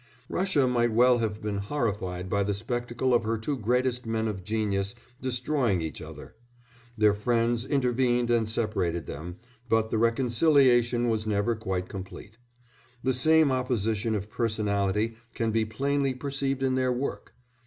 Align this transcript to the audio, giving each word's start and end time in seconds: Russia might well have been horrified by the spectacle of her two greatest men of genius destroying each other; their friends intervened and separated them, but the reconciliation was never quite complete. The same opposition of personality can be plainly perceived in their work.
Russia 0.29 0.65
might 0.67 0.91
well 0.91 1.19
have 1.19 1.43
been 1.43 1.57
horrified 1.59 2.27
by 2.27 2.41
the 2.41 2.55
spectacle 2.55 3.13
of 3.13 3.21
her 3.21 3.37
two 3.37 3.55
greatest 3.55 4.03
men 4.03 4.27
of 4.27 4.43
genius 4.43 4.95
destroying 5.21 5.79
each 5.79 6.01
other; 6.01 6.33
their 6.97 7.13
friends 7.13 7.67
intervened 7.67 8.31
and 8.31 8.49
separated 8.49 9.05
them, 9.05 9.37
but 9.69 9.91
the 9.91 9.99
reconciliation 9.99 11.07
was 11.07 11.27
never 11.27 11.53
quite 11.55 11.87
complete. 11.87 12.39
The 13.03 13.13
same 13.13 13.51
opposition 13.51 14.15
of 14.15 14.31
personality 14.31 15.17
can 15.35 15.51
be 15.51 15.65
plainly 15.65 16.15
perceived 16.15 16.63
in 16.63 16.73
their 16.73 16.91
work. 16.91 17.35